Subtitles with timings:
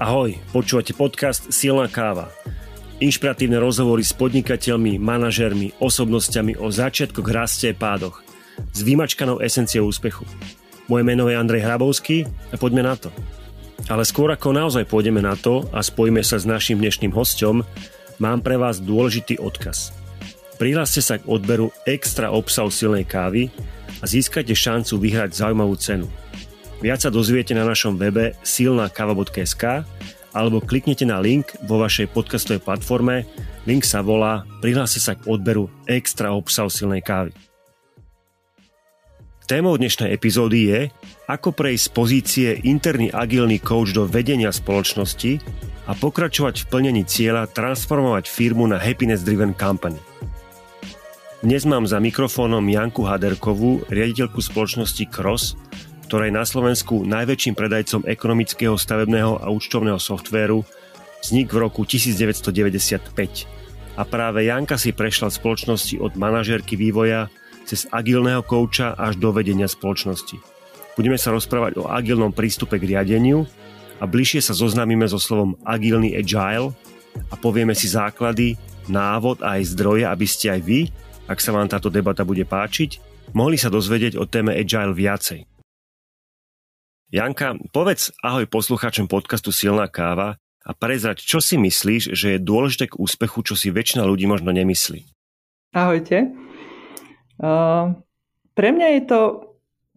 [0.00, 2.32] Ahoj, počúvate podcast Silná káva.
[3.04, 8.24] Inšpiratívne rozhovory s podnikateľmi, manažermi, osobnosťami o začiatkoch, raste a pádoch
[8.72, 10.24] s vymačkanou esenciou úspechu.
[10.88, 13.12] Moje meno je Andrej Hrabovský a poďme na to.
[13.92, 17.60] Ale skôr ako naozaj pôjdeme na to a spojíme sa s našim dnešným hostom,
[18.16, 19.92] mám pre vás dôležitý odkaz.
[20.56, 23.52] Prihláste sa k odberu extra obsahu silnej kávy
[24.00, 26.08] a získate šancu vyhrať zaujímavú cenu–
[26.80, 29.84] Viac sa dozviete na našom webe silnakava.sk
[30.32, 33.28] alebo kliknite na link vo vašej podcastovej platforme.
[33.68, 37.36] Link sa volá Prihláste sa k odberu extra obsahu silnej kávy.
[39.44, 40.80] Témou dnešnej epizódy je,
[41.28, 45.42] ako prejsť z pozície interný agilný coach do vedenia spoločnosti
[45.84, 49.98] a pokračovať v plnení cieľa transformovať firmu na happiness driven company.
[51.44, 55.58] Dnes mám za mikrofónom Janku Haderkovú, riaditeľku spoločnosti Cross,
[56.10, 60.66] ktorá je na Slovensku najväčším predajcom ekonomického, stavebného a účtovného softvéru,
[61.22, 63.14] vznik v roku 1995.
[63.94, 67.30] A práve Janka si prešla v spoločnosti od manažérky vývoja
[67.62, 70.34] cez agilného kouča až do vedenia spoločnosti.
[70.98, 73.46] Budeme sa rozprávať o agilnom prístupe k riadeniu
[74.02, 76.74] a bližšie sa zoznámime so slovom agilný agile
[77.30, 78.58] a povieme si základy,
[78.90, 80.90] návod a aj zdroje, aby ste aj vy,
[81.30, 82.98] ak sa vám táto debata bude páčiť,
[83.30, 85.59] mohli sa dozvedieť o téme agile viacej.
[87.10, 92.86] Janka, povedz ahoj poslucháčom podcastu Silná káva a prezrať, čo si myslíš, že je dôležité
[92.86, 95.10] k úspechu, čo si väčšina ľudí možno nemyslí.
[95.74, 96.30] Ahojte.
[97.34, 97.98] Uh,
[98.54, 99.20] pre mňa je to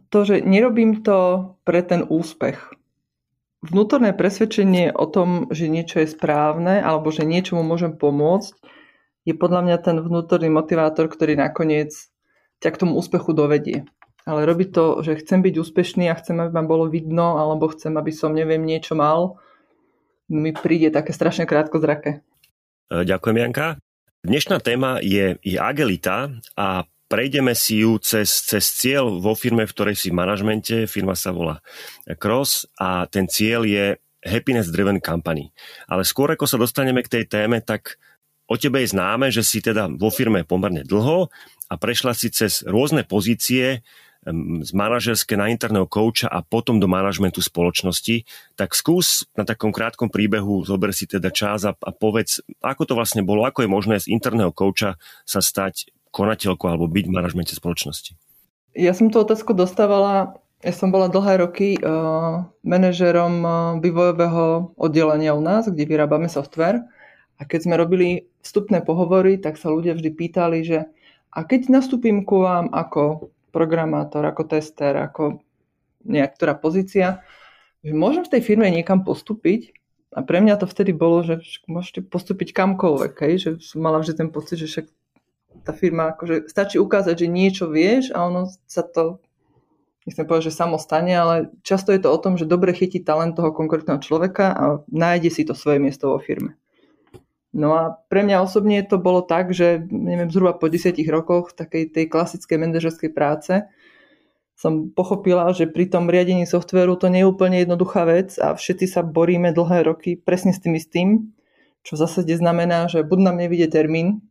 [0.10, 2.74] to, že nerobím to pre ten úspech.
[3.62, 8.58] Vnútorné presvedčenie o tom, že niečo je správne alebo že niečomu môžem pomôcť,
[9.30, 11.94] je podľa mňa ten vnútorný motivátor, ktorý nakoniec
[12.58, 13.86] ťa k tomu úspechu dovedie
[14.24, 17.96] ale robiť to, že chcem byť úspešný a chcem, aby ma bolo vidno, alebo chcem,
[17.96, 19.40] aby som neviem niečo mal,
[20.32, 22.24] mi príde také strašne krátko zrake.
[22.88, 23.68] Ďakujem, Janka.
[24.24, 29.74] Dnešná téma je, je agilita a prejdeme si ju cez, cez cieľ vo firme, v
[29.76, 30.88] ktorej si v manažmente.
[30.88, 31.60] Firma sa volá
[32.18, 35.52] Cross a ten cieľ je Happiness Driven Company.
[35.92, 38.00] Ale skôr ako sa dostaneme k tej téme, tak
[38.48, 41.28] o tebe je známe, že si teda vo firme pomerne dlho
[41.68, 43.84] a prešla si cez rôzne pozície,
[44.64, 48.24] z manažerské na interného kouča a potom do manažmentu spoločnosti,
[48.56, 52.94] tak skús na takom krátkom príbehu, zober si teda čas a, a povedz, ako to
[52.96, 54.96] vlastne bolo, ako je možné z interného kouča
[55.28, 58.16] sa stať konateľkou alebo byť v manažmente spoločnosti.
[58.74, 63.54] Ja som tú otázku dostávala, ja som bola dlhé roky uh, manažerom uh,
[63.84, 66.82] vývojového oddelenia u nás, kde vyrábame software.
[67.38, 70.88] A keď sme robili vstupné pohovory, tak sa ľudia vždy pýtali, že
[71.34, 75.40] a keď nastúpim ku vám ako programátor, ako tester, ako
[76.04, 77.22] nejaká pozícia,
[77.86, 79.78] že môžem v tej firme niekam postúpiť
[80.18, 83.34] a pre mňa to vtedy bolo, že môžete postúpiť kamkoľvek, hej?
[83.38, 84.86] že som mala vždy ten pocit, že však
[85.62, 89.22] tá firma, akože stačí ukázať, že niečo vieš a ono sa to,
[90.04, 93.38] nechcem povedať, že samo stane, ale často je to o tom, že dobre chytí talent
[93.38, 96.58] toho konkrétneho človeka a nájde si to svoje miesto vo firme.
[97.54, 101.94] No a pre mňa osobne to bolo tak, že neviem, zhruba po desiatich rokoch takej
[101.94, 103.62] tej klasickej manažerskej práce
[104.54, 108.86] som pochopila, že pri tom riadení softveru to nie je úplne jednoduchá vec a všetci
[108.86, 111.34] sa boríme dlhé roky presne s tým istým,
[111.82, 114.24] čo v zásade znamená, že buď nám nevidie termín,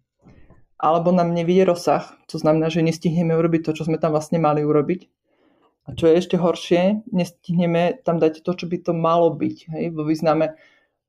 [0.79, 4.67] alebo nám nevidie rozsah, to znamená, že nestihneme urobiť to, čo sme tam vlastne mali
[4.67, 5.07] urobiť.
[5.83, 9.57] A čo je ešte horšie, nestihneme tam dať to, čo by to malo byť.
[9.75, 9.85] Hej?
[9.91, 10.55] Vo význame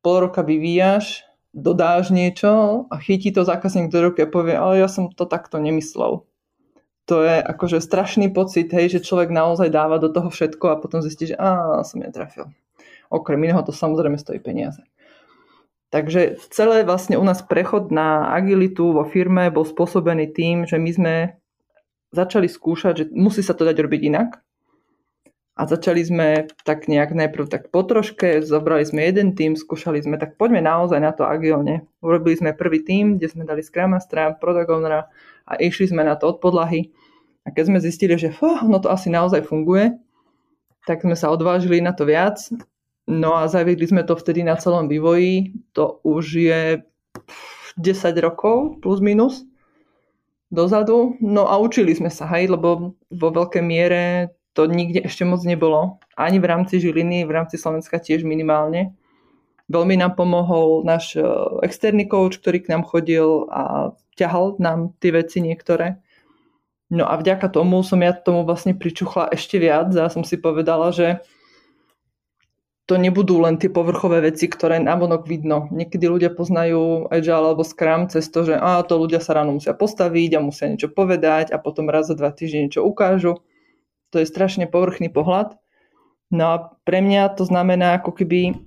[0.01, 4.89] pol roka vyvíjaš, dodáš niečo a chytí to zákazník do ruky a povie, ale ja
[4.89, 6.25] som to takto nemyslel.
[7.05, 11.05] To je akože strašný pocit, hej, že človek naozaj dáva do toho všetko a potom
[11.05, 12.49] zistí, že á, som netrafil.
[13.13, 14.81] Okrem iného to samozrejme stojí peniaze.
[15.93, 20.89] Takže celé vlastne u nás prechod na agilitu vo firme bol spôsobený tým, že my
[20.89, 21.13] sme
[22.09, 24.41] začali skúšať, že musí sa to dať robiť inak,
[25.53, 30.41] a začali sme tak nejak najprv tak potroške, zobrali sme jeden tým, skúšali sme, tak
[30.41, 31.85] poďme naozaj na to agilne.
[32.01, 34.73] Urobili sme prvý tým, kde sme dali Scrum Mastera, Product
[35.45, 36.89] a išli sme na to od podlahy.
[37.45, 39.93] A keď sme zistili, že fú, no to asi naozaj funguje,
[40.89, 42.41] tak sme sa odvážili na to viac.
[43.05, 45.53] No a zaviedli sme to vtedy na celom vývoji.
[45.77, 46.61] To už je
[47.77, 49.45] 10 rokov plus minus
[50.49, 51.19] dozadu.
[51.19, 55.97] No a učili sme sa, hej, lebo vo veľkej miere to nikde ešte moc nebolo.
[56.13, 58.93] Ani v rámci Žiliny, v rámci Slovenska tiež minimálne.
[59.67, 61.25] Veľmi nám pomohol náš e,
[61.65, 65.97] externý coach, ktorý k nám chodil a ťahal nám tie veci niektoré.
[66.93, 70.93] No a vďaka tomu som ja tomu vlastne pričuchla ešte viac a som si povedala,
[70.93, 71.25] že
[72.83, 75.71] to nebudú len tie povrchové veci, ktoré navonok vidno.
[75.71, 79.71] Niekedy ľudia poznajú Agile alebo Scrum cez to, že á, to ľudia sa ráno musia
[79.71, 83.39] postaviť a musia niečo povedať a potom raz za dva týždne niečo ukážu.
[84.13, 85.57] To je strašne povrchný pohľad.
[86.29, 86.55] No a
[86.85, 88.57] pre mňa to znamená ako keby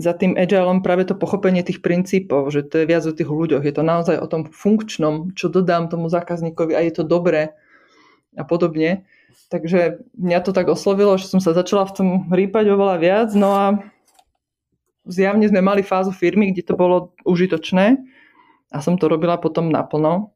[0.00, 3.62] za tým Agileom práve to pochopenie tých princípov, že to je viac o tých ľuďoch.
[3.62, 7.54] Je to naozaj o tom funkčnom, čo dodám tomu zákazníkovi a je to dobré
[8.34, 9.06] a podobne.
[9.50, 13.28] Takže mňa to tak oslovilo, že som sa začala v tom rýpať oveľa viac.
[13.34, 13.64] No a
[15.06, 17.98] zjavne sme mali fázu firmy, kde to bolo užitočné
[18.70, 20.32] a som to robila potom naplno.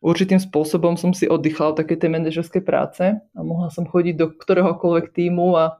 [0.00, 4.26] Určitým spôsobom som si oddychla od také tej manažerskej práce a mohla som chodiť do
[4.32, 5.76] ktoréhokoľvek týmu a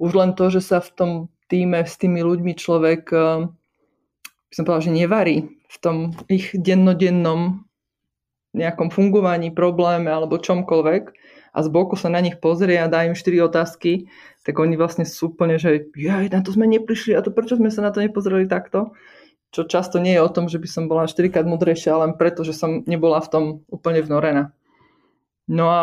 [0.00, 1.10] už len to, že sa v tom
[1.52, 3.44] týme s tými ľuďmi človek eh,
[4.48, 5.36] by som povedala, že nevarí
[5.68, 5.96] v tom
[6.32, 7.64] ich dennodennom
[8.52, 11.04] nejakom fungovaní, probléme alebo čomkoľvek,
[11.52, 14.08] a z boku sa na nich pozrie a dá im 4 otázky,
[14.42, 17.68] tak oni vlastne sú úplne, že ja, na to sme neprišli a to prečo sme
[17.68, 18.96] sa na to nepozreli takto?
[19.52, 22.14] Čo často nie je o tom, že by som bola 4 krát mudrejšia, ale len
[22.16, 24.56] preto, že som nebola v tom úplne vnorená.
[25.44, 25.80] No a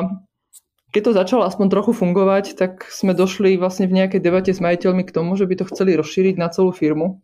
[0.89, 5.05] keď to začalo aspoň trochu fungovať, tak sme došli vlastne v nejakej debate s majiteľmi
[5.05, 7.21] k tomu, že by to chceli rozšíriť na celú firmu.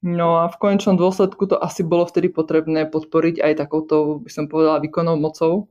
[0.00, 4.48] No a v konečnom dôsledku to asi bolo vtedy potrebné podporiť aj takouto, by som
[4.48, 5.68] povedala, výkonnou mocou,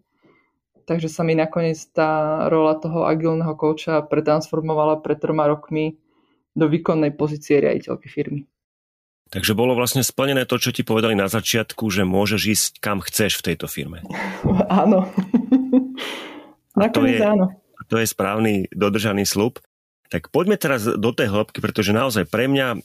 [0.89, 6.01] Takže sa mi nakoniec tá rola toho agilného kouča pretransformovala pred troma rokmi
[6.57, 8.49] do výkonnej pozície riaditeľky firmy.
[9.29, 13.37] Takže bolo vlastne splnené to, čo ti povedali na začiatku, že môžeš ísť kam chceš
[13.37, 14.01] v tejto firme.
[14.81, 15.05] áno.
[16.73, 17.45] nakoniec to je, áno.
[17.89, 19.61] To je správny dodržaný slub.
[20.09, 22.81] Tak poďme teraz do tej hĺbky, pretože naozaj pre mňa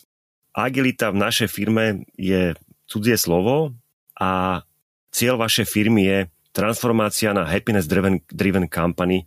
[0.53, 2.53] agilita v našej firme je
[2.85, 3.73] cudzie slovo
[4.21, 4.61] a
[5.09, 6.19] cieľ vašej firmy je
[6.55, 9.25] transformácia na happiness driven, driven company.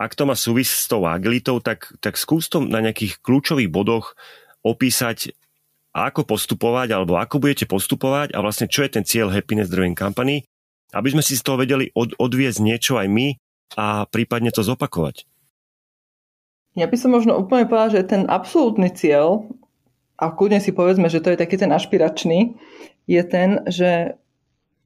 [0.00, 4.18] Ak to má súvis s tou agilitou, tak, tak skús to na nejakých kľúčových bodoch
[4.66, 5.36] opísať,
[5.94, 10.42] ako postupovať, alebo ako budete postupovať a vlastne čo je ten cieľ happiness driven company,
[10.90, 13.38] aby sme si z toho vedeli od, odviezť niečo aj my
[13.78, 15.22] a prípadne to zopakovať.
[16.74, 19.46] Ja by som možno úplne povedala, že ten absolútny cieľ,
[20.18, 22.54] a kľudne si povedzme, že to je taký ten ašpiračný,
[23.06, 24.18] je ten, že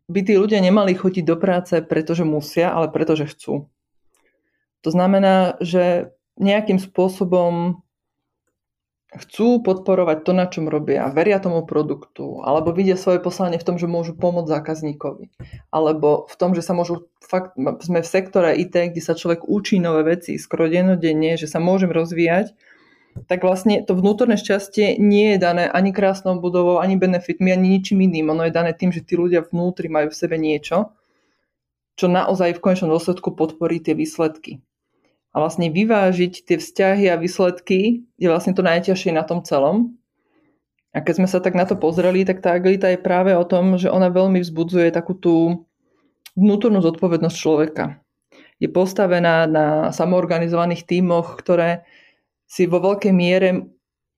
[0.08, 3.69] by tí ľudia nemali chodiť do práce, pretože musia, ale pretože chcú.
[4.84, 7.84] To znamená, že nejakým spôsobom
[9.08, 13.76] chcú podporovať to, na čom robia, veria tomu produktu, alebo vidia svoje poslanie v tom,
[13.81, 15.32] že môžu pomôcť zákazníkovi,
[15.72, 19.81] alebo v tom, že sa môžu, fakt, sme v sektore IT, kde sa človek učí
[19.81, 22.52] nové veci skoro dennodenne, že sa môžem rozvíjať
[23.26, 28.06] tak vlastne to vnútorné šťastie nie je dané ani krásnou budovou, ani benefitmi, ani ničím
[28.06, 28.31] iným.
[28.31, 30.94] Ono je dané tým, že tí ľudia vnútri majú v sebe niečo,
[31.99, 34.62] čo naozaj v konečnom dôsledku podporí tie výsledky.
[35.32, 39.98] A vlastne vyvážiť tie vzťahy a výsledky je vlastne to najťažšie na tom celom.
[40.96, 43.76] A keď sme sa tak na to pozreli, tak tá agilita je práve o tom,
[43.76, 45.69] že ona veľmi vzbudzuje takú tú
[46.32, 48.00] vnútornú zodpovednosť človeka.
[48.58, 51.86] Je postavená na samoorganizovaných tímoch, ktoré
[52.48, 53.69] si vo veľkej miere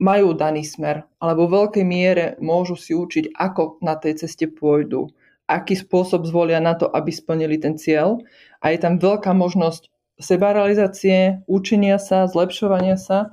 [0.01, 5.13] majú daný smer, alebo vo veľkej miere môžu si učiť, ako na tej ceste pôjdu,
[5.45, 8.17] aký spôsob zvolia na to, aby splnili ten cieľ.
[8.65, 13.33] A je tam veľká možnosť sebarealizácie, učenia sa, zlepšovania sa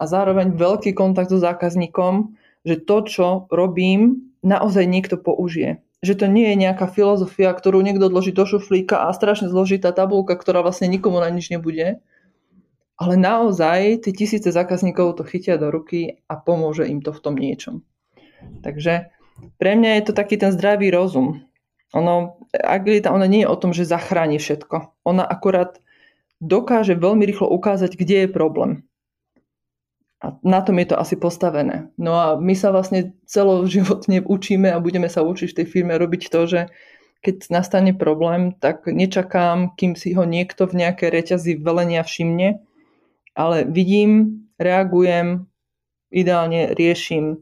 [0.00, 5.84] a zároveň veľký kontakt so zákazníkom, že to, čo robím, naozaj niekto použije.
[6.02, 10.34] Že to nie je nejaká filozofia, ktorú niekto odloží do šuflíka a strašne zložitá tabulka,
[10.34, 12.02] ktorá vlastne nikomu na nič nebude,
[12.98, 17.34] ale naozaj tie tisíce zákazníkov to chytia do ruky a pomôže im to v tom
[17.38, 17.86] niečom.
[18.66, 19.14] Takže
[19.58, 21.46] pre mňa je to taký ten zdravý rozum.
[21.94, 25.06] Ono, agilita, ona nie je o tom, že zachráni všetko.
[25.06, 25.82] Ona akurát
[26.42, 28.82] dokáže veľmi rýchlo ukázať, kde je problém.
[30.22, 31.90] A na tom je to asi postavené.
[31.98, 36.22] No a my sa vlastne celoživotne učíme a budeme sa učiť v tej firme robiť
[36.26, 36.60] to, že
[37.22, 42.58] keď nastane problém, tak nečakám, kým si ho niekto v nejakej reťazi velenia všimne,
[43.38, 45.46] ale vidím, reagujem,
[46.10, 47.38] ideálne riešim,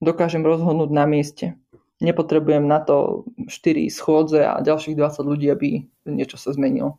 [0.00, 1.60] dokážem rozhodnúť na mieste.
[2.00, 6.96] Nepotrebujem na to 4 schôdze a ďalších 20 ľudí, aby niečo sa zmenilo.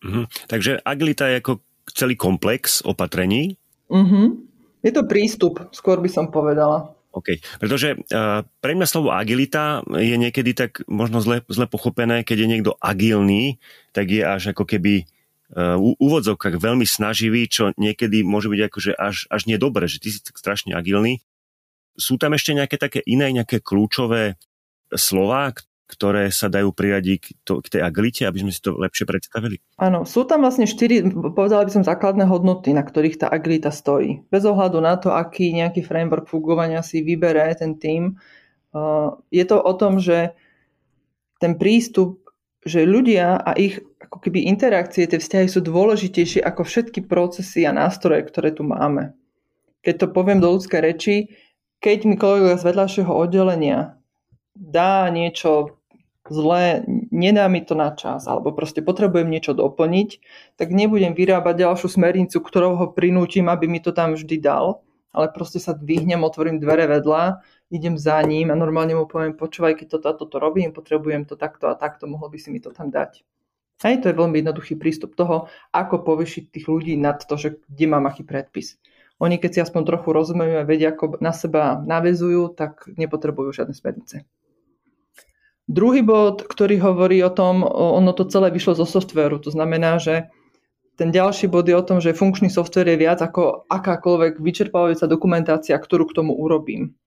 [0.00, 0.22] Mhm.
[0.48, 1.52] Takže agilita je ako
[1.92, 3.60] celý komplex opatrení?
[3.90, 4.48] Mhm.
[4.80, 6.96] Je to prístup, skôr by som povedala.
[7.10, 12.46] OK, pretože uh, pre mňa slovo agilita je niekedy tak možno zle, zle pochopené, keď
[12.46, 13.58] je niekto agilný,
[13.90, 15.10] tak je až ako keby
[15.50, 20.22] v úvodzovkách veľmi snaživý, čo niekedy môže byť akože až, až nedobre, že ty si
[20.22, 21.26] tak strašne agilný.
[21.98, 24.38] Sú tam ešte nejaké také iné, nejaké kľúčové
[24.94, 25.50] slova,
[25.90, 29.58] ktoré sa dajú priradiť k, to, k tej agilite, aby sme si to lepšie predstavili?
[29.74, 31.02] Áno, sú tam vlastne štyri,
[31.34, 34.22] povedala by som, základné hodnoty, na ktorých tá agilita stojí.
[34.30, 38.14] Bez ohľadu na to, aký nejaký framework fungovania si vybere ten tým,
[38.70, 40.38] uh, je to o tom, že
[41.42, 42.22] ten prístup,
[42.62, 47.72] že ľudia a ich ako keby interakcie, tie vzťahy sú dôležitejšie ako všetky procesy a
[47.72, 49.16] nástroje, ktoré tu máme.
[49.80, 51.16] Keď to poviem do ľudskej reči,
[51.80, 53.96] keď mi kolega z vedľajšieho oddelenia
[54.52, 55.79] dá niečo
[56.30, 60.08] zlé, nedá mi to na čas, alebo proste potrebujem niečo doplniť,
[60.56, 65.26] tak nebudem vyrábať ďalšiu smernicu, ktorou ho prinútim, aby mi to tam vždy dal, ale
[65.34, 67.42] proste sa dvihnem, otvorím dvere vedľa,
[67.74, 71.34] idem za ním a normálne mu poviem, počúvaj, keď toto a toto robím, potrebujem to
[71.34, 73.26] takto a takto, mohol by si mi to tam dať.
[73.80, 77.86] Hej, to je veľmi jednoduchý prístup toho, ako povyšiť tých ľudí nad to, že kde
[77.88, 78.76] mám aký predpis.
[79.20, 83.76] Oni keď si aspoň trochu rozumejú a vedia, ako na seba navezujú, tak nepotrebujú žiadne
[83.76, 84.24] smernice.
[85.70, 89.38] Druhý bod, ktorý hovorí o tom, ono to celé vyšlo zo softvéru.
[89.38, 90.26] To znamená, že
[90.98, 95.78] ten ďalší bod je o tom, že funkčný software je viac ako akákoľvek vyčerpávajúca dokumentácia,
[95.78, 96.98] ktorú k tomu urobím.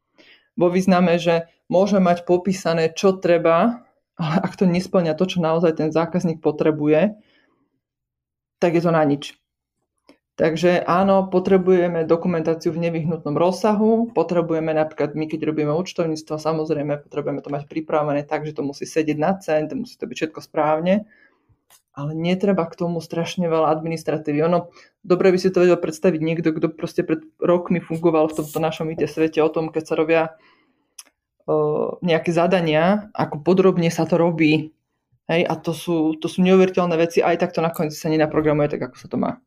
[0.55, 3.83] Vo význame, že môže mať popísané, čo treba,
[4.15, 7.19] ale ak to nesplňa to, čo naozaj ten zákazník potrebuje,
[8.63, 9.35] tak je to na nič.
[10.33, 17.45] Takže áno, potrebujeme dokumentáciu v nevyhnutnom rozsahu, potrebujeme napríklad my, keď robíme účtovníctvo, samozrejme potrebujeme
[17.45, 21.05] to mať pripravené tak, že to musí sedieť na cent, musí to byť všetko správne,
[21.93, 24.41] ale netreba k tomu strašne veľa administratívy.
[24.49, 24.73] Ono,
[25.05, 28.89] dobre by si to vedel predstaviť niekto, kto proste pred rokmi fungoval v tomto našom
[28.89, 30.21] IT svete o tom, keď sa robia
[31.45, 34.73] uh, nejaké zadania, ako podrobne sa to robí.
[35.29, 38.89] Hej, a to sú, to sú neuveriteľné veci, aj tak to nakoniec sa nenaprogramuje tak,
[38.89, 39.37] ako sa to má.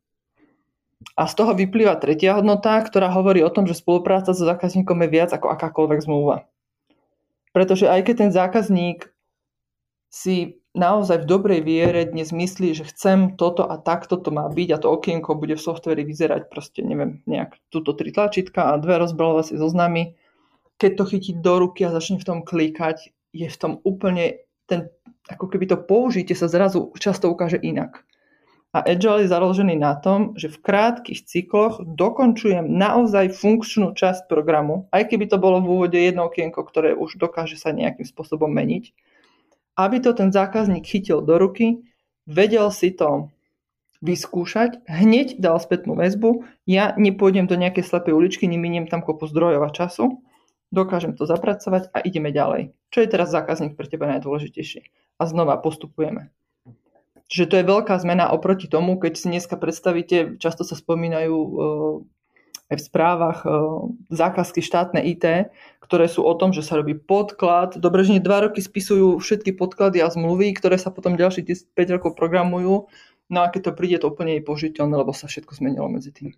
[1.13, 5.09] A z toho vyplýva tretia hodnota, ktorá hovorí o tom, že spolupráca so zákazníkom je
[5.09, 6.49] viac ako akákoľvek zmluva.
[7.53, 9.09] Pretože aj keď ten zákazník
[10.09, 14.69] si naozaj v dobrej viere dnes myslí, že chcem toto a takto to má byť
[14.73, 19.01] a to okienko bude v softveri vyzerať proste, neviem, nejak túto tri tlačítka a dve
[19.01, 20.13] rozbalovacie zoznamy.
[20.77, 24.93] Keď to chytí do ruky a začne v tom klikať, je v tom úplne ten,
[25.25, 28.05] ako keby to použite sa zrazu často ukáže inak.
[28.77, 34.85] A Agile je založený na tom, že v krátkých cykloch dokončujem naozaj funkčnú časť programu,
[34.93, 38.93] aj keby to bolo v úvode jedno okienko, ktoré už dokáže sa nejakým spôsobom meniť,
[39.81, 41.89] aby to ten zákazník chytil do ruky,
[42.29, 43.33] vedel si to
[44.05, 49.65] vyskúšať, hneď dal spätnú väzbu, ja nepôjdem do nejakej slepej uličky, neminiem tam kopu zdrojov
[49.65, 50.21] a času,
[50.69, 52.77] dokážem to zapracovať a ideme ďalej.
[52.93, 54.85] Čo je teraz zákazník pre teba najdôležitejšie?
[55.17, 56.29] A znova postupujeme.
[57.27, 62.71] Čiže to je veľká zmena oproti tomu, keď si dneska predstavíte, často sa spomínajú eh,
[62.71, 63.51] aj v správach eh,
[64.15, 65.51] zákazky štátne IT,
[65.83, 67.75] ktoré sú o tom, že sa robí podklad.
[67.83, 71.95] Dobre, že nie dva roky spisujú všetky podklady a zmluvy, ktoré sa potom ďalších 5
[71.99, 72.87] rokov programujú.
[73.27, 76.31] No a keď to príde, to úplne je použiteľné, lebo sa všetko zmenilo medzi tým.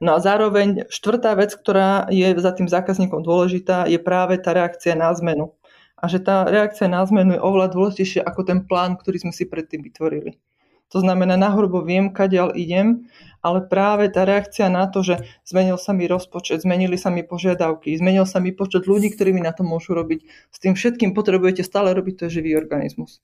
[0.00, 4.96] No a zároveň štvrtá vec, ktorá je za tým zákazníkom dôležitá, je práve tá reakcia
[4.96, 5.52] na zmenu
[6.00, 9.44] a že tá reakcia na zmenu je oveľa dôležitejšia ako ten plán, ktorý sme si
[9.44, 10.40] predtým vytvorili.
[10.90, 13.06] To znamená, nahrubo viem, kadiaľ idem,
[13.46, 17.94] ale práve tá reakcia na to, že zmenil sa mi rozpočet, zmenili sa mi požiadavky,
[17.94, 21.62] zmenil sa mi počet ľudí, ktorí mi na to môžu robiť, s tým všetkým potrebujete
[21.62, 23.22] stále robiť, to je živý organizmus.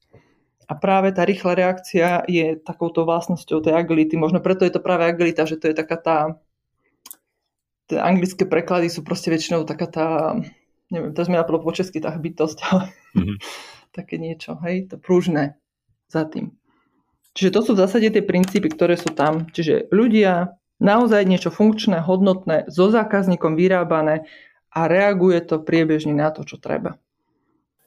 [0.70, 4.18] A práve tá rýchla reakcia je takouto vlastnosťou tej agility.
[4.18, 6.18] Možno preto je to práve agilita, že to je taká tá...
[7.86, 10.08] Tie anglické preklady sú proste väčšinou taká tá
[10.90, 12.84] neviem, teraz mi napadlo po česky tá bytosť, ale
[13.16, 13.36] mm-hmm.
[13.96, 15.58] také niečo, hej, to pružné
[16.06, 16.54] za tým.
[17.36, 19.44] Čiže to sú v zásade tie princípy, ktoré sú tam.
[19.52, 24.24] Čiže ľudia, naozaj niečo funkčné, hodnotné, so zákazníkom vyrábané
[24.72, 26.96] a reaguje to priebežne na to, čo treba.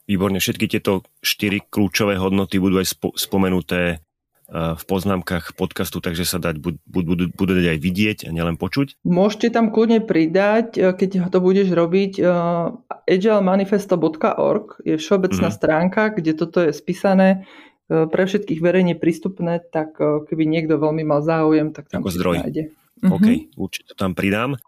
[0.06, 4.02] Výborne, všetky tieto štyri kľúčové hodnoty budú aj spomenuté
[4.50, 8.98] v poznámkach podcastu, takže sa dať, budú, budú dať aj vidieť a nielen počuť.
[9.06, 12.74] Môžete tam kľudne pridať, e, keď to budeš robiť, uh,
[13.06, 15.56] agilemanifesto.org je všeobecná mm.
[15.56, 17.46] stránka, kde toto je spísané
[17.90, 22.46] pre všetkých verejne prístupné, tak keby niekto veľmi mal záujem, tak tam Ako zdroj.
[22.46, 22.70] nájde.
[23.02, 23.58] OK, mm-hmm.
[23.58, 24.62] určite to tam pridám.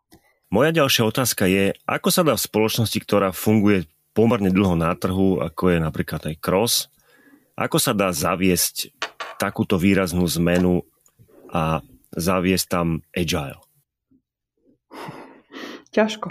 [0.50, 3.86] Moja ďalšia otázka je, ako sa dá v spoločnosti, ktorá funguje
[4.18, 6.90] pomerne dlho na trhu, ako je napríklad aj Cross,
[7.56, 8.92] ako sa dá zaviesť
[9.42, 10.86] takúto výraznú zmenu
[11.50, 11.82] a
[12.14, 13.58] zaviesť tam agile?
[15.90, 16.30] Ťažko.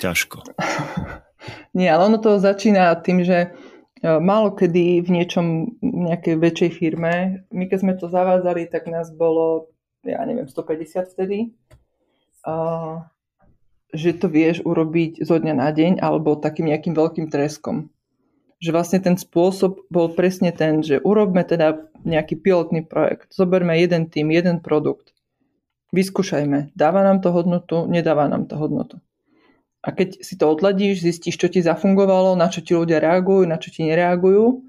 [0.00, 0.40] Ťažko.
[1.76, 3.48] Nie, ale ono to začína tým, že e,
[4.16, 9.68] málo kedy v niečom, nejakej väčšej firme, my keď sme to zavádzali, tak nás bolo,
[10.08, 11.52] ja neviem, 150 vtedy,
[12.48, 13.04] uh,
[13.92, 17.92] že to vieš urobiť zo dňa na deň alebo takým nejakým veľkým treskom
[18.64, 24.06] že vlastne ten spôsob bol presne ten, že urobme teda nejaký pilotný projekt, zoberme jeden
[24.12, 25.16] tým, jeden produkt,
[25.90, 29.00] vyskúšajme, dáva nám to hodnotu, nedáva nám to hodnotu.
[29.84, 33.60] A keď si to odladíš, zistíš, čo ti zafungovalo, na čo ti ľudia reagujú, na
[33.60, 34.64] čo ti nereagujú,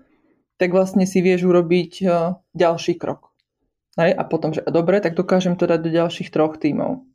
[0.60, 2.06] tak vlastne si vieš urobiť e,
[2.52, 3.32] ďalší krok.
[3.96, 7.08] A potom, že dobre, tak dokážem to dať do ďalších troch tímov.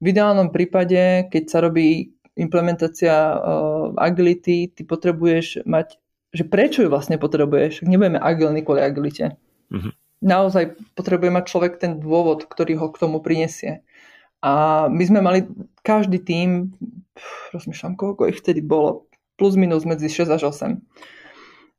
[0.00, 6.00] V ideálnom prípade, keď sa robí implementácia uh, agility, ty potrebuješ mať
[6.34, 7.86] že prečo ju vlastne potrebuješ.
[7.86, 9.38] Nebudeme agilní kvôli agilite.
[9.72, 9.92] Uh-huh.
[10.24, 13.84] Naozaj potrebuje mať človek ten dôvod, ktorý ho k tomu prinesie.
[14.44, 15.48] A my sme mali
[15.80, 16.76] každý tým,
[17.52, 19.08] rozmýšľam, koľko ich vtedy bolo,
[19.40, 20.80] plus minus medzi 6 až 8.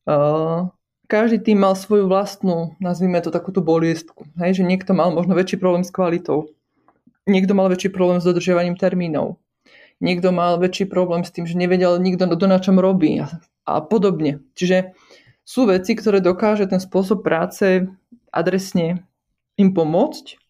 [0.05, 0.69] Uh,
[1.05, 4.25] každý tým mal svoju vlastnú, nazvime to takúto boliestku.
[4.41, 6.49] Hej, že niekto mal možno väčší problém s kvalitou.
[7.29, 9.37] Niekto mal väčší problém s dodržiavaním termínov.
[10.01, 13.21] Niekto mal väčší problém s tým, že nevedel nikto, kto na čom robí
[13.65, 14.41] a podobne.
[14.57, 14.97] Čiže
[15.45, 17.85] sú veci, ktoré dokáže ten spôsob práce
[18.33, 19.05] adresne
[19.55, 20.41] im pomôcť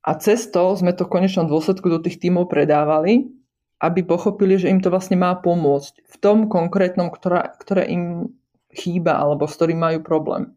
[0.00, 3.28] a cez to sme to v konečnom dôsledku do tých tímov predávali,
[3.80, 8.32] aby pochopili, že im to vlastne má pomôcť v tom konkrétnom, ktorá, ktoré im
[8.72, 10.52] chýba alebo s ktorým majú problém.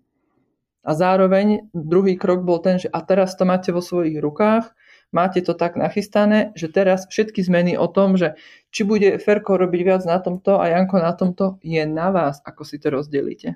[0.83, 4.75] A zároveň druhý krok bol ten, že a teraz to máte vo svojich rukách,
[5.13, 8.36] máte to tak nachystané, že teraz všetky zmeny o tom, že
[8.74, 12.65] či bude Ferko robiť viac na tomto a Janko na tomto, je na vás, ako
[12.65, 13.55] si to rozdelíte.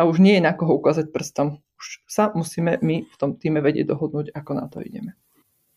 [0.00, 1.60] A už nie je na koho ukázať prstom.
[1.78, 5.14] Už sa musíme my v tom týme vedieť dohodnúť, ako na to ideme.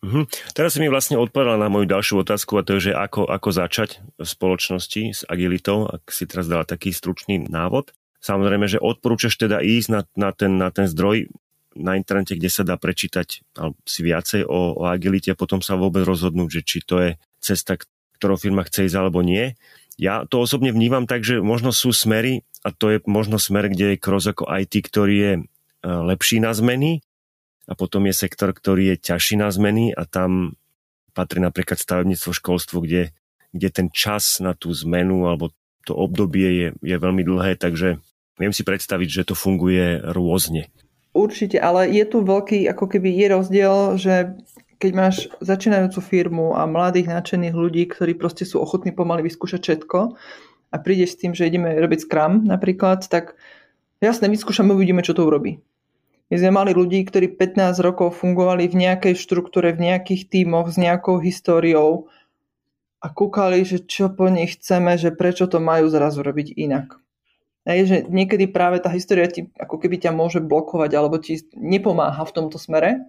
[0.02, 0.26] Mhm.
[0.50, 3.48] Teraz si mi vlastne odpovedala na moju ďalšiu otázku a to je, že ako, ako
[3.54, 7.94] začať v spoločnosti s agilitou, ak si teraz dala taký stručný návod.
[8.18, 11.30] Samozrejme, že odporúčaš teda ísť na, na, ten, na ten zdroj
[11.76, 13.42] na internete, kde sa dá prečítať
[13.86, 17.10] si viacej o, o agilite a potom sa vôbec rozhodnúť, že či to je
[17.42, 17.80] cesta,
[18.20, 19.58] ktorou firma chce ísť alebo nie.
[20.00, 23.94] Ja to osobne vnímam tak, že možno sú smery, a to je možno smer, kde
[23.94, 25.42] je cross ako IT, ktorý je e,
[25.82, 27.02] lepší na zmeny
[27.66, 30.54] a potom je sektor, ktorý je ťažší na zmeny a tam
[31.12, 33.10] patrí napríklad stavebníctvo, školstvo, kde,
[33.50, 35.50] kde ten čas na tú zmenu alebo
[35.82, 37.98] to obdobie je, je veľmi dlhé, takže
[38.38, 40.70] viem si predstaviť, že to funguje rôzne.
[41.12, 44.14] Určite, ale je tu veľký, ako keby je rozdiel, že
[44.80, 49.98] keď máš začínajúcu firmu a mladých nadšených ľudí, ktorí proste sú ochotní pomaly vyskúšať všetko
[50.72, 53.36] a prídeš s tým, že ideme robiť Scrum napríklad, tak
[54.00, 55.60] jasne, vyskúšame, uvidíme, čo to urobí.
[56.32, 60.80] My sme mali ľudí, ktorí 15 rokov fungovali v nejakej štruktúre, v nejakých tímoch s
[60.80, 62.08] nejakou históriou
[63.04, 67.01] a kúkali, že čo po nich chceme, že prečo to majú zrazu robiť inak.
[67.62, 72.26] Hej, že niekedy práve tá história ti ako keby ťa môže blokovať alebo ti nepomáha
[72.26, 73.06] v tomto smere.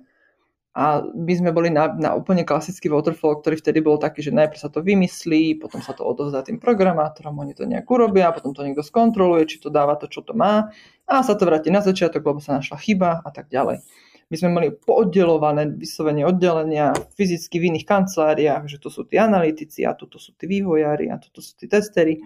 [0.74, 4.58] A my sme boli na, na úplne klasický waterfall, ktorý vtedy bol taký, že najprv
[4.58, 8.66] sa to vymyslí, potom sa to odovzdá tým programátorom, oni to nejak urobia, potom to
[8.66, 10.74] niekto skontroluje, či to dáva to, čo to má
[11.06, 13.86] a sa to vráti na začiatok, lebo sa našla chyba a tak ďalej.
[14.34, 19.86] My sme mali pooddelované vyslovene oddelenia fyzicky v iných kanceláriách, že to sú tí analytici
[19.86, 22.18] a toto sú tí vývojári a toto sú tí testery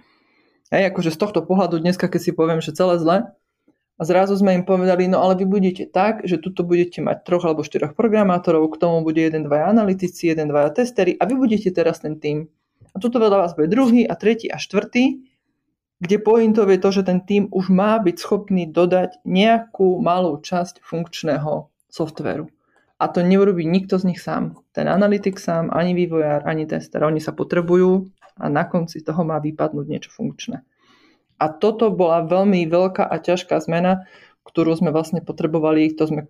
[0.67, 3.17] Hej, akože z tohto pohľadu dneska, keď si poviem, že celé zle,
[3.97, 7.49] a zrazu sme im povedali, no ale vy budete tak, že tuto budete mať troch
[7.49, 11.73] alebo štyroch programátorov, k tomu bude jeden, dvaja analytici, jeden, dvaja testery a vy budete
[11.73, 12.45] teraz ten tým.
[12.93, 15.25] A tuto veľa vás bude druhý a tretí a štvrtý,
[15.97, 20.85] kde pointov je to, že ten tým už má byť schopný dodať nejakú malú časť
[20.85, 22.53] funkčného softveru.
[23.01, 24.61] A to neurobí nikto z nich sám.
[24.77, 27.01] Ten analytik sám, ani vývojár, ani tester.
[27.01, 30.63] Oni sa potrebujú a na konci toho má vypadnúť niečo funkčné.
[31.37, 34.09] A toto bola veľmi veľká a ťažká zmena,
[34.45, 36.21] ktorú sme vlastne potrebovali, to sme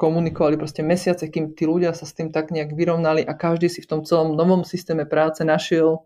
[0.00, 3.84] komunikovali proste mesiace, kým tí ľudia sa s tým tak nejak vyrovnali a každý si
[3.84, 6.04] v tom celom novom systéme práce našiel,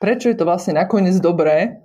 [0.00, 1.84] prečo je to vlastne nakoniec dobré,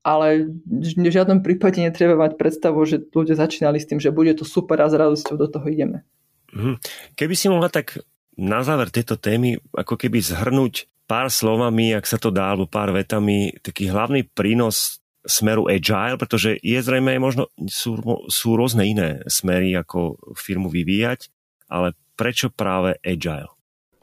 [0.00, 4.48] ale v žiadnom prípade netreba mať predstavu, že ľudia začínali s tým, že bude to
[4.48, 6.08] super a s radosťou do toho ideme.
[6.56, 6.80] Mhm.
[7.14, 8.00] Keby si mohla tak
[8.40, 12.94] na záver tejto témy ako keby zhrnúť pár slovami, ak sa to dá, alebo pár
[12.94, 17.98] vetami, taký hlavný prínos smeru agile, pretože je zrejme možno sú,
[18.30, 21.26] sú rôzne iné smery, ako firmu vyvíjať,
[21.66, 23.50] ale prečo práve agile?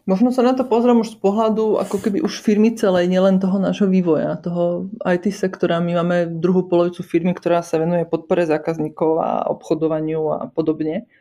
[0.07, 3.59] Možno sa na to pozriem už z pohľadu ako keby už firmy celej, nielen toho
[3.59, 5.83] nášho vývoja, toho IT sektora.
[5.83, 11.11] My máme druhú polovicu firmy, ktorá sa venuje podpore zákazníkov a obchodovaniu a podobne.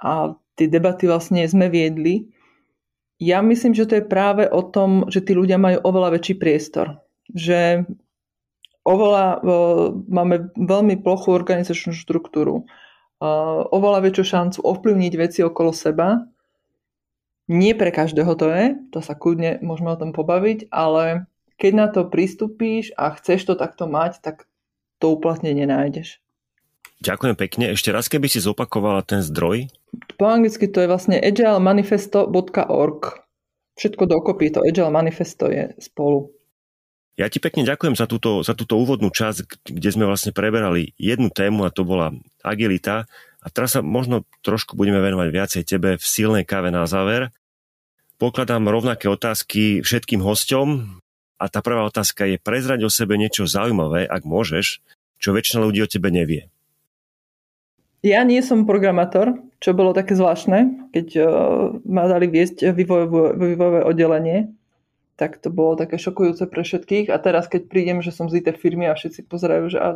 [0.00, 2.32] A tie debaty vlastne sme viedli
[3.22, 6.98] ja myslím, že to je práve o tom, že tí ľudia majú oveľa väčší priestor.
[7.30, 7.86] Že
[8.84, 9.40] oveľa,
[10.10, 12.66] máme veľmi plochú organizačnú štruktúru,
[13.70, 16.26] oveľa väčšiu šancu ovplyvniť veci okolo seba.
[17.48, 21.28] Nie pre každého to je, to sa kľudne môžeme o tom pobaviť, ale
[21.60, 24.48] keď na to pristúpíš a chceš to takto mať, tak
[24.98, 26.24] to uplatnenie nájdeš.
[27.04, 27.64] Ďakujem pekne.
[27.76, 29.68] Ešte raz, keby si zopakovala ten zdroj.
[30.14, 33.00] Po anglicky to je vlastne agilemanifesto.org.
[33.74, 36.30] Všetko dokopy, to Agile Manifesto je spolu.
[37.14, 41.30] Ja ti pekne ďakujem za túto, za túto úvodnú časť, kde sme vlastne preberali jednu
[41.30, 42.10] tému a to bola
[42.42, 43.06] agilita.
[43.42, 47.30] A teraz sa možno trošku budeme venovať viacej tebe v silnej káve na záver.
[48.18, 50.98] Pokladám rovnaké otázky všetkým hosťom
[51.38, 54.82] a tá prvá otázka je prezrať o sebe niečo zaujímavé, ak môžeš,
[55.18, 56.50] čo väčšina ľudí o tebe nevie.
[58.04, 61.26] Ja nie som programátor, čo bolo také zvláštne, keď uh,
[61.88, 64.52] ma dali viesť vývojové, vývojové oddelenie
[65.14, 67.06] tak to bolo také šokujúce pre všetkých.
[67.10, 69.88] A teraz, keď prídem, že som z IT firmy a všetci pozerajú, že a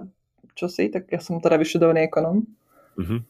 [0.55, 2.47] čo si, tak ja som teda vyštudovaný ekonom.
[2.95, 3.23] Uh-huh.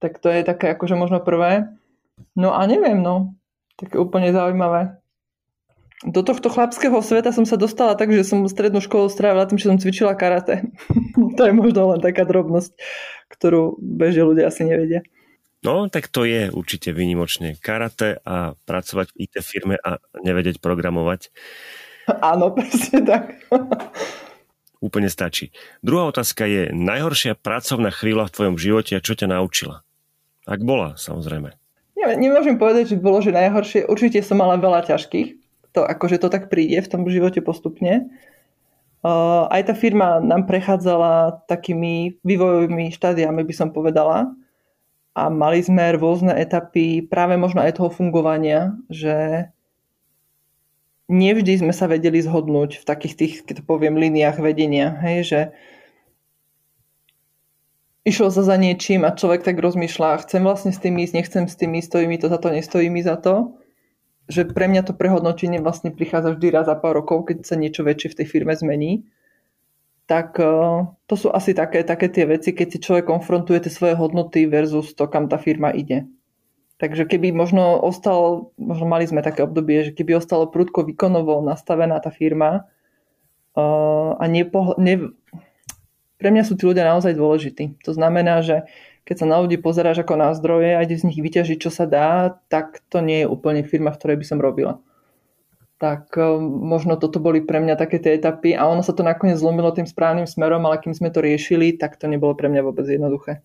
[0.00, 1.72] Tak to je také akože možno prvé.
[2.36, 3.32] No a neviem, no.
[3.80, 5.00] Také úplne zaujímavé.
[6.02, 9.70] Do tohto chlapského sveta som sa dostala tak, že som strednú školu strávila tým, že
[9.70, 10.66] som cvičila karate.
[11.38, 12.74] to je možno len taká drobnosť,
[13.30, 15.06] ktorú bežne ľudia asi nevedia.
[15.62, 17.54] No, tak to je určite výnimočne.
[17.54, 21.30] Karate a pracovať v IT firme a nevedieť programovať.
[22.18, 23.38] Áno, presne tak.
[24.86, 25.54] Úplne stačí.
[25.86, 29.86] Druhá otázka je, najhoršia pracovná chvíľa v tvojom živote a čo ťa naučila?
[30.42, 31.54] Ak bola, samozrejme.
[31.94, 33.86] Nie, nemôžem povedať, že bolo, že najhoršie.
[33.86, 35.41] Určite som mala veľa ťažkých.
[35.72, 38.12] To, akože to tak príde v tom živote postupne.
[39.02, 44.30] Aj tá firma nám prechádzala takými vývojovými štádiami, by som povedala
[45.12, 49.48] a mali sme rôzne etapy práve možno aj toho fungovania, že
[51.12, 55.40] nevždy sme sa vedeli zhodnúť v takých tých, keď to poviem, líniách vedenia, hej, že
[58.08, 61.58] išlo sa za niečím a človek tak rozmýšľa, chcem vlastne s tým ísť, nechcem s
[61.58, 63.58] tým ísť, stojí mi to za to, nestojí mi za to.
[64.30, 67.82] Že pre mňa to prehodnotenie vlastne prichádza vždy raz za pár rokov, keď sa niečo
[67.82, 69.06] väčšie v tej firme zmení
[70.06, 73.94] tak eh, to sú asi také, také tie veci, keď si človek konfrontuje tie svoje
[73.96, 76.04] hodnoty versus to, kam tá firma ide.
[76.76, 82.02] Takže keby možno ostal, možno mali sme také obdobie, že keby ostalo prudko výkonovo nastavená
[82.02, 82.66] tá firma
[83.54, 85.14] uh, a nepo, ne,
[86.18, 87.78] pre mňa sú tí ľudia naozaj dôležití.
[87.86, 88.66] To znamená, že
[89.02, 91.84] keď sa na ľudí pozeráš ako na zdroje a ide z nich vyťažiť, čo sa
[91.84, 94.78] dá, tak to nie je úplne firma, v ktorej by som robila
[95.82, 99.34] tak eh, možno toto boli pre mňa také tie etapy a ono sa to nakoniec
[99.34, 102.86] zlomilo tým správnym smerom, ale kým sme to riešili, tak to nebolo pre mňa vôbec
[102.86, 103.42] jednoduché.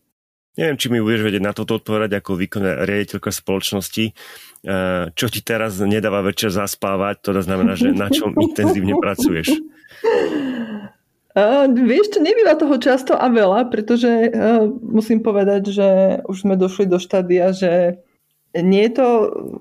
[0.58, 4.06] Neviem, či mi budeš vedieť na toto odpovedať ako výkonná riaditeľka spoločnosti.
[4.13, 9.58] Eh, čo ti teraz nedáva večer zaspávať, to znamená, že na čom intenzívne pracuješ?
[11.38, 15.89] Uh, vieš, čo nebýva toho často a veľa, pretože uh, musím povedať, že
[16.26, 18.02] už sme došli do štádia, že
[18.58, 19.08] nie je to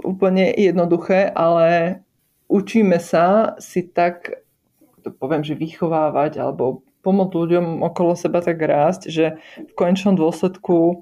[0.00, 2.00] úplne jednoduché, ale
[2.48, 4.40] učíme sa si tak,
[5.02, 9.24] to poviem, že vychovávať alebo pomôcť ľuďom okolo seba tak rásť, že
[9.62, 10.96] v konečnom dôsledku e,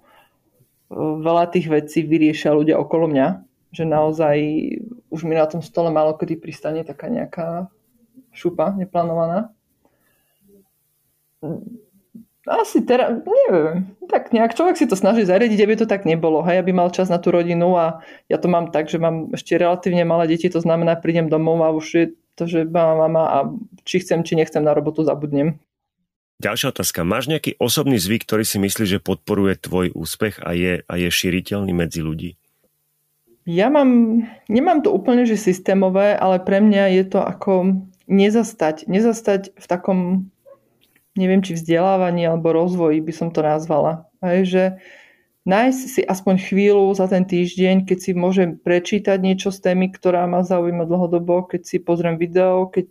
[0.99, 3.29] veľa tých vecí vyriešia ľudia okolo mňa,
[3.73, 4.37] že naozaj
[5.09, 7.73] už mi na tom stole málo kedy pristane taká nejaká
[8.37, 9.49] šupa neplánovaná.
[12.45, 16.45] Asi teraz, neviem, tak nejak človek si to snaží zariadiť, aby to tak nebolo.
[16.45, 19.57] Hej, aby mal čas na tú rodinu a ja to mám tak, že mám ešte
[19.57, 22.05] relatívne malé deti, to znamená, prídem domov a už je
[22.37, 23.39] to, že mama, mama a
[23.89, 25.57] či chcem, či nechcem na robotu, zabudnem.
[26.45, 27.01] Ďalšia otázka.
[27.07, 31.09] Máš nejaký osobný zvyk, ktorý si myslíš, že podporuje tvoj úspech a je, a je
[31.09, 32.37] šíriteľný medzi ľudí?
[33.49, 34.21] Ja mám,
[34.53, 37.53] nemám to úplne, že systémové, ale pre mňa je to ako
[38.09, 40.29] nezastať, nezastať v takom
[41.15, 44.07] neviem, či vzdelávaní alebo rozvoji by som to nazvala.
[44.19, 44.63] Hej, že
[45.47, 50.27] nájsť si aspoň chvíľu za ten týždeň, keď si môžem prečítať niečo z témy, ktorá
[50.27, 52.89] ma zaujíma dlhodobo, keď si pozriem video, keď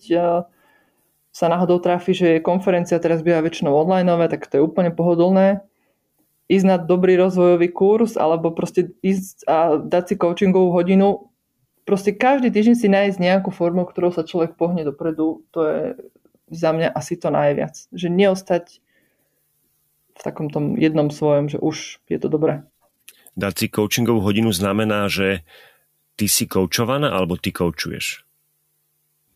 [1.34, 5.66] sa náhodou tráfi, že je konferencia teraz býva väčšinou online, tak to je úplne pohodlné.
[6.46, 11.34] Ísť na dobrý rozvojový kurz alebo proste ísť a dať si coachingovú hodinu.
[11.90, 15.82] Proste každý týždeň si nájsť nejakú formu, ktorou sa človek pohne dopredu, to je
[16.52, 17.76] za mňa asi to najviac.
[17.94, 18.66] Že neostať
[20.14, 22.64] v takom tom jednom svojom, že už je to dobré.
[23.34, 25.42] Dať si coachingovú hodinu znamená, že
[26.14, 28.22] ty si koučovaná alebo ty koučuješ?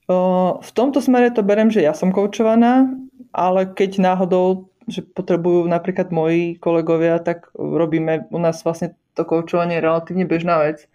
[0.08, 2.88] V tomto smere to berem, že ja som koučovaná,
[3.36, 9.84] ale keď náhodou, že potrebujú napríklad moji kolegovia, tak robíme u nás vlastne to koučovanie
[9.84, 10.88] relatívne bežná vec.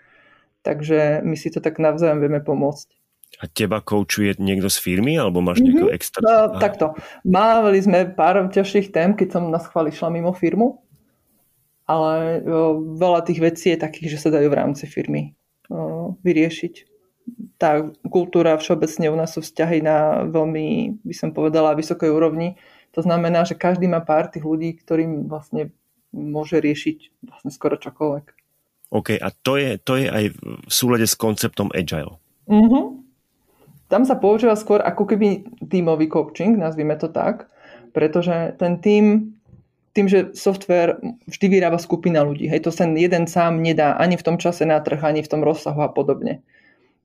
[0.62, 3.01] Takže my si to tak navzájom vieme pomôcť.
[3.40, 5.88] A teba koučuje niekto z firmy, alebo máš mm-hmm.
[5.94, 6.22] extra?
[6.22, 6.92] No, takto.
[7.24, 10.78] Mávali sme pár ťažších tém, keď som na schvál išla mimo firmu,
[11.88, 15.34] ale o, veľa tých vecí je takých, že sa dajú v rámci firmy
[15.66, 16.74] o, vyriešiť.
[17.58, 22.58] tá kultúra všeobecne u nás sú vzťahy na veľmi, by som povedala, vysokej úrovni.
[22.92, 25.72] To znamená, že každý má pár tých ľudí, ktorým vlastne
[26.12, 28.24] môže riešiť vlastne skoro čokoľvek.
[28.92, 32.20] OK, a to je, to je aj v súlade s konceptom Agile.
[32.44, 33.01] Uh-huh.
[33.92, 37.52] Tam sa používa skôr ako keby tímový coaching, nazvime to tak,
[37.92, 39.36] pretože ten tým
[39.92, 40.96] tým, že software
[41.28, 42.48] vždy vyrába skupina ľudí.
[42.48, 45.44] Hej, to sa jeden sám nedá ani v tom čase na trh, ani v tom
[45.44, 46.40] rozsahu a podobne.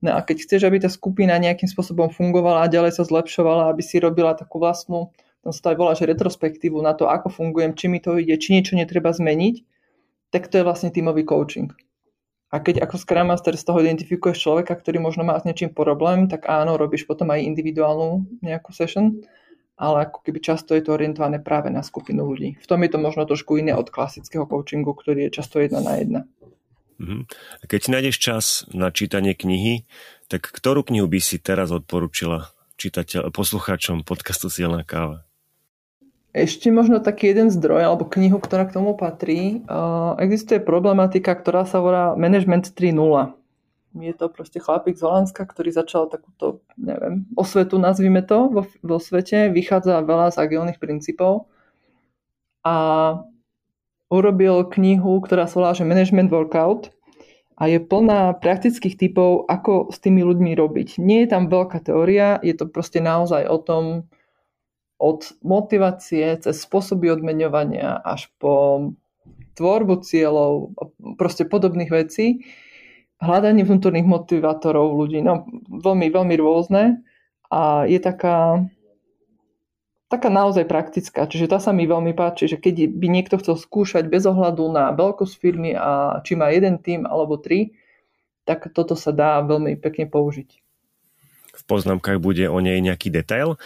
[0.00, 3.84] No a keď chceš, aby tá skupina nejakým spôsobom fungovala a ďalej sa zlepšovala, aby
[3.84, 5.12] si robila takú vlastnú,
[5.44, 8.32] tam sa to aj volá, že retrospektívu na to, ako fungujem, či mi to ide,
[8.40, 9.60] či niečo netreba zmeniť,
[10.32, 11.68] tak to je vlastne tímový coaching.
[12.48, 16.32] A keď ako Scrum Master z toho identifikuješ človeka, ktorý možno má s niečím problém,
[16.32, 19.20] tak áno, robíš potom aj individuálnu nejakú session
[19.78, 22.58] ale ako keby často je to orientované práve na skupinu ľudí.
[22.58, 26.02] V tom je to možno trošku iné od klasického coachingu, ktorý je často jedna na
[26.02, 26.20] jedna.
[26.98, 27.30] Mhm.
[27.70, 29.86] Keď si nájdeš čas na čítanie knihy,
[30.26, 35.27] tak ktorú knihu by si teraz odporúčila čitateľ, poslucháčom podcastu Silná káva?
[36.36, 39.64] Ešte možno taký jeden zdroj alebo knihu, ktorá k tomu patrí.
[40.20, 43.38] Existuje problematika, ktorá sa volá Management 3.0
[43.96, 48.98] je to proste chlapík z Holandska, ktorý začal takúto, neviem, osvetu, nazvime to, vo, vo
[49.00, 49.48] svete.
[49.50, 51.48] Vychádza veľa z agilných princípov
[52.62, 52.76] a
[54.12, 56.92] urobil knihu, ktorá sa volá, že Management Workout
[57.58, 61.02] a je plná praktických typov, ako s tými ľuďmi robiť.
[61.02, 63.84] Nie je tam veľká teória, je to proste naozaj o tom,
[64.98, 68.82] od motivácie cez spôsoby odmeňovania až po
[69.54, 70.74] tvorbu cieľov,
[71.18, 72.46] proste podobných vecí
[73.18, 77.02] hľadanie vnútorných motivátorov ľudí, no veľmi, veľmi rôzne
[77.50, 78.62] a je taká,
[80.06, 81.26] taká naozaj praktická.
[81.26, 84.94] Čiže tá sa mi veľmi páči, že keď by niekto chcel skúšať bez ohľadu na
[84.94, 87.74] veľkosť firmy a či má jeden tým alebo tri,
[88.46, 90.67] tak toto sa dá veľmi pekne použiť.
[91.58, 93.58] V poznámkach bude o nej nejaký detail.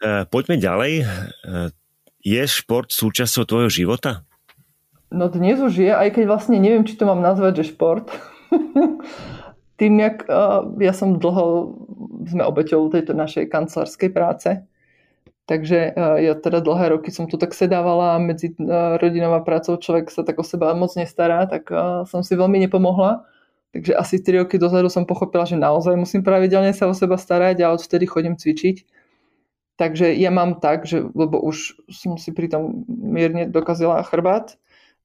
[0.00, 0.92] E, poďme ďalej.
[1.00, 1.04] E,
[2.24, 4.24] je šport súčasťou tvojho života?
[5.12, 8.08] No dnes už je, aj keď vlastne neviem, či to mám nazvať, že šport,
[9.80, 11.74] Tým, jak uh, ja som dlho,
[12.30, 14.62] sme obeťou tejto našej kancelárskej práce,
[15.44, 20.08] takže ja teda dlhé roky som tu tak sedávala medzi uh, rodinou a prácou, človek
[20.08, 21.68] sa tak o seba moc nestará, tak
[22.08, 23.26] som si veľmi nepomohla.
[23.74, 27.58] Takže asi 3 roky dozadu som pochopila, že naozaj musím pravidelne sa o seba starať
[27.66, 28.86] a odvtedy chodím cvičiť.
[29.74, 34.54] Takže ja mám tak, že, lebo už som si pri tom mierne dokazila chrbát,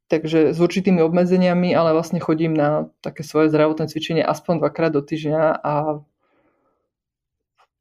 [0.06, 5.02] takže s určitými obmedzeniami, ale vlastne chodím na také svoje zdravotné cvičenie aspoň dvakrát do
[5.02, 6.06] týždňa a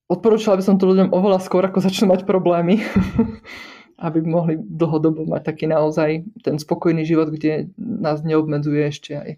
[0.09, 2.81] odporúčala by som to ľuďom oveľa skôr, ako začnú mať problémy,
[4.09, 9.31] aby mohli dlhodobo mať taký naozaj ten spokojný život, kde nás neobmedzuje ešte aj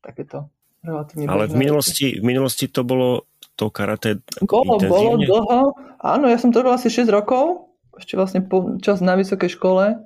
[0.00, 0.48] takéto
[0.84, 5.60] relatívne Ale v minulosti, v minulosti to bolo to karate Bolo, bolo dlho.
[6.02, 10.04] Áno, ja som to robil asi 6 rokov, ešte vlastne po, čas na vysokej škole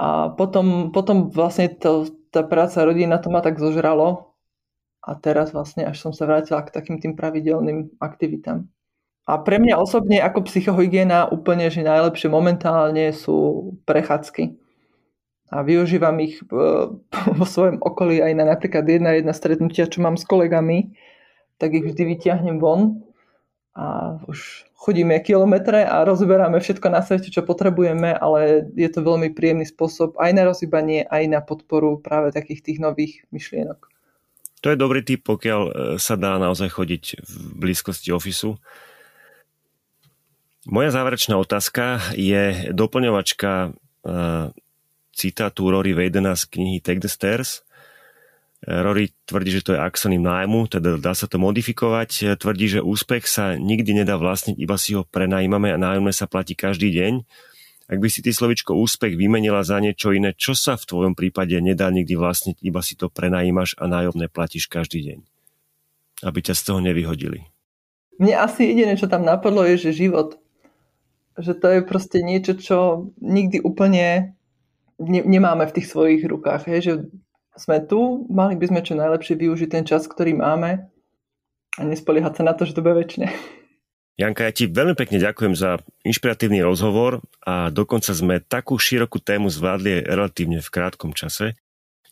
[0.00, 4.32] a potom, potom vlastne to, tá práca rodina to ma tak zožralo
[5.04, 8.68] a teraz vlastne až som sa vrátila k takým tým pravidelným aktivitám.
[9.28, 14.58] A pre mňa osobne ako psychohygiena úplne, že najlepšie momentálne sú prechádzky.
[15.50, 16.46] A využívam ich e,
[17.38, 20.94] vo svojom okolí aj na napríklad jedna jedna stretnutia, čo mám s kolegami,
[21.58, 23.04] tak ich vždy vyťahnem von
[23.74, 29.36] a už chodíme kilometre a rozoberáme všetko na svete, čo potrebujeme, ale je to veľmi
[29.36, 33.92] príjemný spôsob aj na rozhýbanie, aj na podporu práve takých tých nových myšlienok.
[34.60, 38.60] To je dobrý tip, pokiaľ e, sa dá naozaj chodiť v blízkosti ofisu.
[40.68, 43.68] Moja záverečná otázka je doplňovačka e,
[45.20, 47.60] citátu Rory Vadena z knihy Take the Stairs–
[48.60, 52.36] Rory tvrdí, že to je axonym nájmu, teda dá sa to modifikovať.
[52.36, 56.52] Tvrdí, že úspech sa nikdy nedá vlastniť, iba si ho prenajímame a nájomné sa platí
[56.52, 57.24] každý deň.
[57.90, 61.56] Ak by si ty slovičko úspech vymenila za niečo iné, čo sa v tvojom prípade
[61.56, 65.18] nedá nikdy vlastniť, iba si to prenajímaš a nájomné platíš každý deň.
[66.28, 67.48] Aby ťa z toho nevyhodili.
[68.20, 70.36] Mne asi jediné, čo tam napadlo, je, že život.
[71.40, 74.36] Že to je proste niečo, čo nikdy úplne
[75.00, 76.68] ne- nemáme v tých svojich rukách.
[76.68, 76.94] Je, že
[77.56, 80.86] sme tu, mali by sme čo najlepšie využiť ten čas, ktorý máme
[81.78, 83.32] a nespoliehať sa na to, že to bude väčšine.
[84.20, 89.48] Janka, ja ti veľmi pekne ďakujem za inšpiratívny rozhovor a dokonca sme takú širokú tému
[89.48, 91.56] zvládli relatívne v krátkom čase.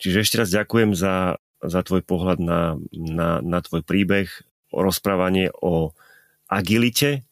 [0.00, 4.32] Čiže ešte raz ďakujem za, za tvoj pohľad na, na, na tvoj príbeh,
[4.72, 5.92] o rozprávanie o
[6.48, 7.27] agilite,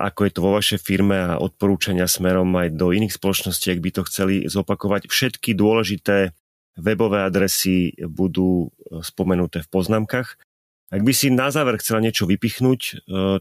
[0.00, 3.90] ako je to vo vašej firme a odporúčania smerom aj do iných spoločností, ak by
[3.92, 5.12] to chceli zopakovať.
[5.12, 6.32] Všetky dôležité
[6.80, 10.40] Webové adresy budú e, spomenuté v poznámkach.
[10.90, 12.92] Ak by si na záver chcela niečo vypichnúť, e,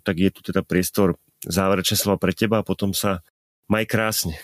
[0.03, 1.15] tak je tu teda priestor
[1.47, 3.23] záverečné slova pre teba a potom sa
[3.71, 4.35] maj krásne.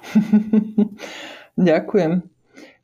[1.60, 2.24] Ďakujem.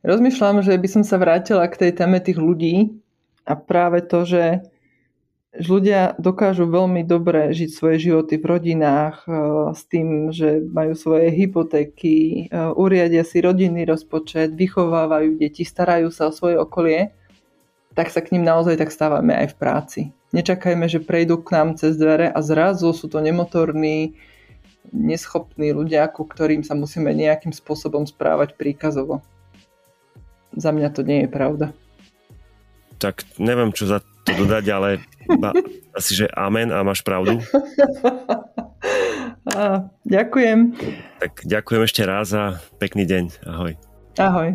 [0.05, 3.01] Rozmýšľam, že by som sa vrátila k tej téme tých ľudí
[3.43, 4.63] a práve to, že
[5.49, 9.29] že ľudia dokážu veľmi dobre žiť svoje životy v rodinách e,
[9.73, 16.29] s tým, že majú svoje hypotéky, e, uriadia si rodinný rozpočet, vychovávajú deti, starajú sa
[16.29, 17.17] o svoje okolie,
[17.97, 20.01] tak sa k ním naozaj tak stávame aj v práci.
[20.37, 24.13] Nečakajme, že prejdú k nám cez dvere a zrazu sú to nemotorní,
[24.93, 29.25] neschopní ľudia, ku ktorým sa musíme nejakým spôsobom správať príkazovo.
[30.53, 31.73] Za mňa to nie je pravda.
[33.01, 34.89] Tak neviem, čo za to dodať, ale
[35.37, 35.53] ba,
[35.93, 37.37] asi, že amen a máš pravdu.
[39.49, 40.77] A, ďakujem.
[41.17, 43.49] Tak ďakujem ešte raz a pekný deň.
[43.49, 43.73] Ahoj.
[44.21, 44.49] Ahoj.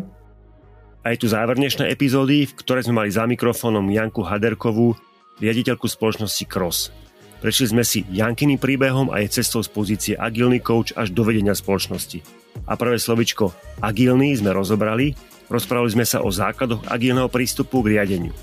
[1.05, 4.95] Aj tu záver dnešnej epizódy, v ktorej sme mali za mikrofónom Janku Haderkovú,
[5.43, 6.95] riaditeľku spoločnosti Cross.
[7.43, 11.53] Prešli sme si Jankyným príbehom a je cestou z pozície agilný coach až do vedenia
[11.53, 12.23] spoločnosti.
[12.65, 13.51] A prvé slovičko
[13.83, 15.13] agilný sme rozobrali,
[15.51, 18.33] rozprávali sme sa o základoch agilného prístupu k riadeniu.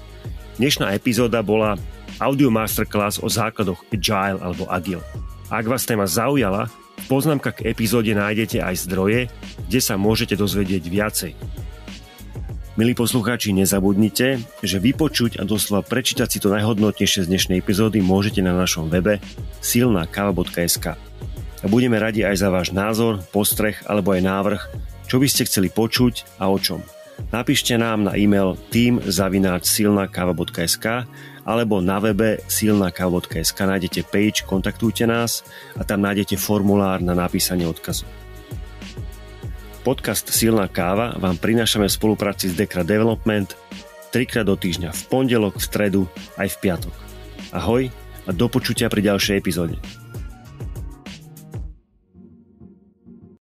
[0.60, 1.80] Dnešná epizóda bola
[2.20, 5.04] audio masterclass o základoch Agile alebo Agile.
[5.52, 6.72] Ak vás téma zaujala,
[7.02, 9.28] v poznámkach k epizóde nájdete aj zdroje,
[9.68, 11.32] kde sa môžete dozvedieť viacej.
[12.72, 18.40] Milí poslucháči, nezabudnite, že vypočuť a doslova prečítať si to najhodnotnejšie z dnešnej epizódy môžete
[18.40, 19.20] na našom webe
[19.60, 20.96] silnakava.sk.
[21.62, 24.62] A budeme radi aj za váš názor, postreh alebo aj návrh,
[25.04, 26.80] čo by ste chceli počuť a o čom.
[27.28, 31.04] Napíšte nám na e-mail team.silnakava.sk
[31.42, 35.42] alebo na webe silnakava.sk nájdete page Kontaktujte nás
[35.74, 38.06] a tam nájdete formulár na napísanie odkazu.
[39.82, 43.58] Podcast Silná káva vám prinášame v spolupráci s Dekra Development
[44.14, 46.02] trikrát do týždňa v pondelok, v stredu
[46.38, 46.94] aj v piatok.
[47.50, 47.90] Ahoj
[48.28, 50.01] a do počutia pri ďalšej epizóde.